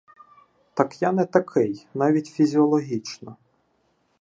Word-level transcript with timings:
Так 0.73 0.95
я 1.01 1.11
не 1.11 1.25
такий 1.25 1.87
навіть 1.93 2.27
фізіологічно. 2.27 3.37